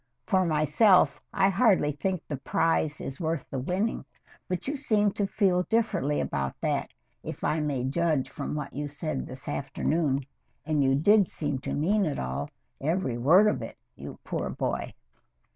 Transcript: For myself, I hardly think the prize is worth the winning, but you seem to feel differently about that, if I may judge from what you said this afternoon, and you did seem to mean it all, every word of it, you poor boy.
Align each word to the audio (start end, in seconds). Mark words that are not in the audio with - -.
For 0.25 0.45
myself, 0.47 1.21
I 1.31 1.49
hardly 1.49 1.91
think 1.91 2.23
the 2.27 2.37
prize 2.37 2.99
is 3.01 3.19
worth 3.21 3.47
the 3.51 3.59
winning, 3.59 4.03
but 4.47 4.67
you 4.67 4.75
seem 4.75 5.11
to 5.11 5.27
feel 5.27 5.61
differently 5.69 6.19
about 6.19 6.59
that, 6.61 6.89
if 7.21 7.43
I 7.43 7.59
may 7.59 7.83
judge 7.83 8.27
from 8.27 8.55
what 8.55 8.73
you 8.73 8.87
said 8.87 9.27
this 9.27 9.47
afternoon, 9.47 10.25
and 10.65 10.83
you 10.83 10.95
did 10.95 11.27
seem 11.27 11.59
to 11.59 11.73
mean 11.75 12.05
it 12.07 12.17
all, 12.17 12.49
every 12.81 13.19
word 13.19 13.45
of 13.45 13.61
it, 13.61 13.77
you 13.95 14.17
poor 14.23 14.49
boy. 14.49 14.95